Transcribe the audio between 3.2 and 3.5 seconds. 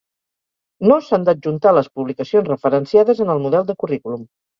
en el